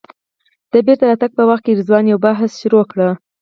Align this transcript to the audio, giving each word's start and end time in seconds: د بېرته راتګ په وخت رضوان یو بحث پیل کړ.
د 0.71 0.73
بېرته 0.85 1.03
راتګ 1.09 1.31
په 1.35 1.43
وخت 1.49 1.65
رضوان 1.77 2.03
یو 2.07 2.19
بحث 2.25 2.51
پیل 2.61 2.73
کړ. 2.91 2.97